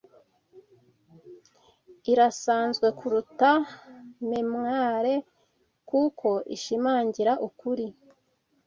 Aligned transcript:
irasanzwe 2.11 2.87
kuruta 2.99 3.51
memware 4.29 5.13
kuko 5.89 6.29
ishimangira 6.55 7.33
ukuri 7.47 7.87